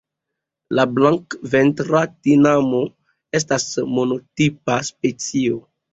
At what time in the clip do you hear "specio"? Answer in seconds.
4.93-5.61